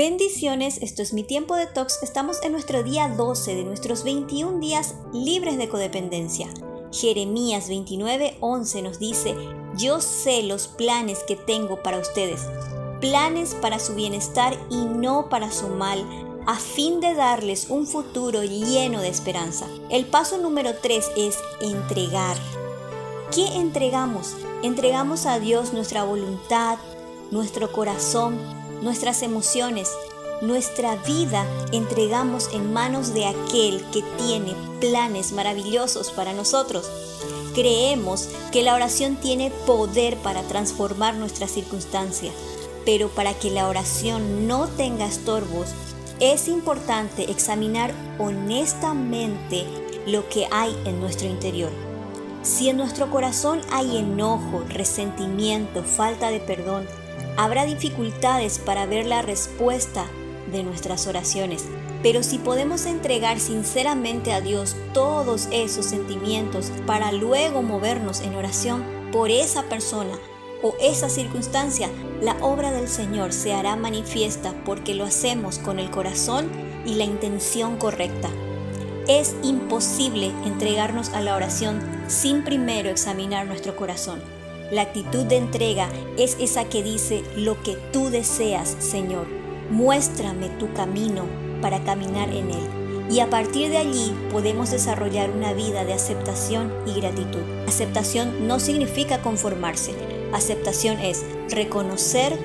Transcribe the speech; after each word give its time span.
Bendiciones, 0.00 0.78
esto 0.80 1.02
es 1.02 1.12
mi 1.12 1.24
tiempo 1.24 1.56
de 1.56 1.66
tox. 1.66 2.02
Estamos 2.02 2.42
en 2.42 2.52
nuestro 2.52 2.82
día 2.82 3.06
12 3.06 3.54
de 3.54 3.64
nuestros 3.64 4.02
21 4.02 4.58
días 4.58 4.94
libres 5.12 5.58
de 5.58 5.68
codependencia. 5.68 6.48
Jeremías 6.90 7.68
29:11 7.68 8.82
nos 8.82 8.98
dice, 8.98 9.34
yo 9.76 10.00
sé 10.00 10.42
los 10.42 10.68
planes 10.68 11.18
que 11.28 11.36
tengo 11.36 11.82
para 11.82 11.98
ustedes, 11.98 12.46
planes 13.02 13.54
para 13.54 13.78
su 13.78 13.94
bienestar 13.94 14.56
y 14.70 14.86
no 14.86 15.28
para 15.28 15.52
su 15.52 15.68
mal, 15.68 16.02
a 16.46 16.56
fin 16.56 17.00
de 17.00 17.12
darles 17.12 17.68
un 17.68 17.86
futuro 17.86 18.42
lleno 18.42 19.02
de 19.02 19.08
esperanza. 19.08 19.66
El 19.90 20.06
paso 20.06 20.38
número 20.38 20.70
3 20.80 21.10
es 21.18 21.36
entregar. 21.60 22.38
¿Qué 23.34 23.46
entregamos? 23.48 24.34
Entregamos 24.62 25.26
a 25.26 25.38
Dios 25.40 25.74
nuestra 25.74 26.04
voluntad, 26.04 26.78
nuestro 27.30 27.70
corazón, 27.70 28.38
nuestras 28.82 29.22
emociones, 29.22 29.88
nuestra 30.40 30.96
vida 30.96 31.46
entregamos 31.70 32.48
en 32.52 32.72
manos 32.72 33.12
de 33.12 33.26
aquel 33.26 33.84
que 33.92 34.02
tiene 34.16 34.54
planes 34.80 35.32
maravillosos 35.32 36.10
para 36.10 36.32
nosotros. 36.32 36.90
Creemos 37.54 38.28
que 38.52 38.62
la 38.62 38.74
oración 38.74 39.16
tiene 39.16 39.50
poder 39.66 40.16
para 40.16 40.42
transformar 40.42 41.14
nuestra 41.16 41.46
circunstancia, 41.46 42.32
pero 42.86 43.08
para 43.08 43.34
que 43.34 43.50
la 43.50 43.68
oración 43.68 44.46
no 44.46 44.66
tenga 44.68 45.06
estorbos, 45.06 45.68
es 46.20 46.48
importante 46.48 47.30
examinar 47.30 47.92
honestamente 48.18 49.66
lo 50.06 50.28
que 50.28 50.46
hay 50.50 50.74
en 50.84 51.00
nuestro 51.00 51.28
interior. 51.28 51.70
Si 52.42 52.70
en 52.70 52.78
nuestro 52.78 53.10
corazón 53.10 53.60
hay 53.70 53.98
enojo, 53.98 54.64
resentimiento, 54.68 55.82
falta 55.82 56.30
de 56.30 56.40
perdón, 56.40 56.86
Habrá 57.36 57.64
dificultades 57.64 58.58
para 58.58 58.86
ver 58.86 59.06
la 59.06 59.22
respuesta 59.22 60.06
de 60.50 60.62
nuestras 60.62 61.06
oraciones, 61.06 61.66
pero 62.02 62.22
si 62.22 62.38
podemos 62.38 62.86
entregar 62.86 63.40
sinceramente 63.40 64.32
a 64.32 64.40
Dios 64.40 64.76
todos 64.92 65.48
esos 65.52 65.86
sentimientos 65.86 66.72
para 66.86 67.12
luego 67.12 67.62
movernos 67.62 68.20
en 68.20 68.34
oración 68.34 68.84
por 69.12 69.30
esa 69.30 69.64
persona 69.64 70.18
o 70.62 70.74
esa 70.80 71.08
circunstancia, 71.08 71.88
la 72.20 72.36
obra 72.40 72.72
del 72.72 72.88
Señor 72.88 73.32
se 73.32 73.52
hará 73.52 73.76
manifiesta 73.76 74.54
porque 74.64 74.94
lo 74.94 75.04
hacemos 75.04 75.58
con 75.58 75.78
el 75.78 75.90
corazón 75.90 76.50
y 76.84 76.94
la 76.94 77.04
intención 77.04 77.76
correcta. 77.76 78.28
Es 79.08 79.34
imposible 79.42 80.32
entregarnos 80.44 81.10
a 81.10 81.20
la 81.20 81.34
oración 81.34 81.80
sin 82.06 82.44
primero 82.44 82.90
examinar 82.90 83.46
nuestro 83.46 83.74
corazón. 83.76 84.39
La 84.70 84.82
actitud 84.82 85.24
de 85.24 85.36
entrega 85.36 85.88
es 86.16 86.36
esa 86.38 86.64
que 86.64 86.84
dice 86.84 87.24
lo 87.36 87.60
que 87.62 87.76
tú 87.92 88.08
deseas, 88.08 88.76
Señor. 88.78 89.26
Muéstrame 89.68 90.48
tu 90.48 90.72
camino 90.72 91.24
para 91.60 91.82
caminar 91.82 92.28
en 92.30 92.50
él. 92.50 92.68
Y 93.10 93.18
a 93.18 93.28
partir 93.28 93.70
de 93.70 93.78
allí 93.78 94.14
podemos 94.30 94.70
desarrollar 94.70 95.30
una 95.30 95.52
vida 95.52 95.84
de 95.84 95.92
aceptación 95.92 96.72
y 96.86 97.00
gratitud. 97.00 97.42
Aceptación 97.66 98.46
no 98.46 98.60
significa 98.60 99.20
conformarse. 99.22 99.92
Aceptación 100.32 101.00
es 101.00 101.24
reconocer 101.48 102.38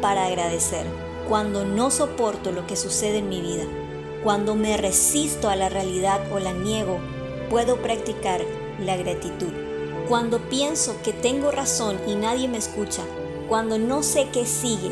para 0.00 0.26
agradecer. 0.26 0.84
Cuando 1.28 1.64
no 1.64 1.92
soporto 1.92 2.50
lo 2.50 2.66
que 2.66 2.74
sucede 2.74 3.18
en 3.18 3.28
mi 3.28 3.40
vida, 3.40 3.64
cuando 4.24 4.56
me 4.56 4.76
resisto 4.76 5.48
a 5.48 5.54
la 5.54 5.68
realidad 5.68 6.20
o 6.32 6.40
la 6.40 6.52
niego, 6.52 6.98
puedo 7.48 7.76
practicar 7.76 8.40
la 8.84 8.96
gratitud. 8.96 9.52
Cuando 10.08 10.38
pienso 10.48 10.96
que 11.04 11.12
tengo 11.12 11.50
razón 11.50 12.00
y 12.06 12.14
nadie 12.14 12.48
me 12.48 12.56
escucha, 12.56 13.02
cuando 13.46 13.78
no 13.78 14.02
sé 14.02 14.28
qué 14.32 14.46
sigue, 14.46 14.90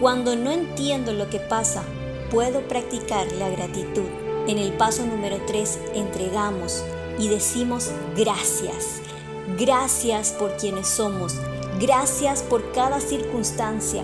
cuando 0.00 0.36
no 0.36 0.50
entiendo 0.50 1.12
lo 1.12 1.28
que 1.28 1.38
pasa, 1.38 1.82
puedo 2.30 2.66
practicar 2.66 3.30
la 3.32 3.50
gratitud. 3.50 4.08
En 4.46 4.56
el 4.56 4.72
paso 4.72 5.04
número 5.04 5.36
3 5.46 5.78
entregamos 5.96 6.82
y 7.18 7.28
decimos 7.28 7.90
gracias. 8.16 9.02
Gracias 9.58 10.32
por 10.32 10.56
quienes 10.56 10.88
somos. 10.88 11.34
Gracias 11.78 12.42
por 12.42 12.72
cada 12.72 13.00
circunstancia. 13.00 14.02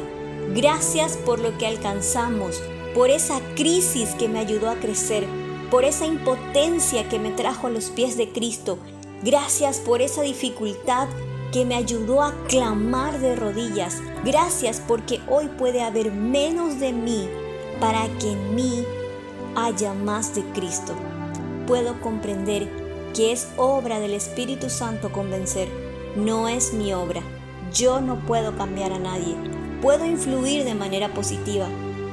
Gracias 0.54 1.16
por 1.16 1.38
lo 1.38 1.56
que 1.56 1.68
alcanzamos, 1.68 2.62
por 2.94 3.08
esa 3.08 3.40
crisis 3.56 4.10
que 4.10 4.28
me 4.28 4.40
ayudó 4.40 4.68
a 4.68 4.74
crecer, 4.74 5.24
por 5.70 5.84
esa 5.84 6.04
impotencia 6.04 7.08
que 7.08 7.18
me 7.18 7.30
trajo 7.30 7.68
a 7.68 7.70
los 7.70 7.86
pies 7.86 8.18
de 8.18 8.30
Cristo 8.30 8.78
Gracias 9.22 9.78
por 9.80 10.00
esa 10.00 10.22
dificultad 10.22 11.08
que 11.52 11.66
me 11.66 11.74
ayudó 11.74 12.22
a 12.22 12.34
clamar 12.48 13.18
de 13.20 13.36
rodillas. 13.36 14.00
Gracias 14.24 14.80
porque 14.86 15.20
hoy 15.28 15.48
puede 15.58 15.82
haber 15.82 16.10
menos 16.10 16.80
de 16.80 16.92
mí 16.92 17.28
para 17.80 18.08
que 18.18 18.32
en 18.32 18.54
mí 18.54 18.84
haya 19.56 19.92
más 19.92 20.34
de 20.34 20.42
Cristo. 20.52 20.94
Puedo 21.66 22.00
comprender 22.00 22.68
que 23.14 23.32
es 23.32 23.48
obra 23.56 24.00
del 24.00 24.14
Espíritu 24.14 24.70
Santo 24.70 25.12
convencer. 25.12 25.68
No 26.16 26.48
es 26.48 26.72
mi 26.72 26.94
obra. 26.94 27.22
Yo 27.74 28.00
no 28.00 28.20
puedo 28.20 28.56
cambiar 28.56 28.92
a 28.92 28.98
nadie. 28.98 29.36
Puedo 29.82 30.06
influir 30.06 30.64
de 30.64 30.74
manera 30.74 31.12
positiva, 31.12 31.66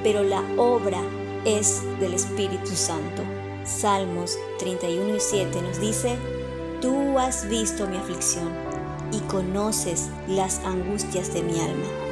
pero 0.03 0.23
la 0.23 0.43
obra 0.57 1.01
es 1.45 1.83
del 1.99 2.13
Espíritu 2.13 2.75
Santo. 2.75 3.23
Salmos 3.63 4.37
31 4.59 5.15
y 5.15 5.19
7 5.19 5.61
nos 5.61 5.79
dice, 5.79 6.17
Tú 6.81 7.17
has 7.17 7.49
visto 7.49 7.87
mi 7.87 7.97
aflicción 7.97 8.49
y 9.11 9.19
conoces 9.21 10.09
las 10.27 10.59
angustias 10.59 11.33
de 11.33 11.41
mi 11.41 11.59
alma. 11.59 12.06